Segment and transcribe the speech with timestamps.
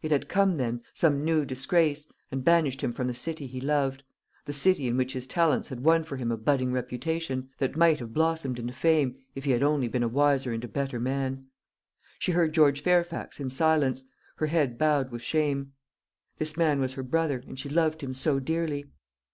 [0.00, 4.02] It had come, then, some new disgrace, and banished him from the city he loved
[4.46, 7.98] the city in which his talents had won for him a budding reputation, that might
[7.98, 11.48] have blossomed into fame, if he had only been a wiser and a better man.
[12.18, 14.04] She heard George Fairfax in silence,
[14.36, 15.74] her head bowed with shame.
[16.38, 18.86] This man was her brother, and she loved him so dearly.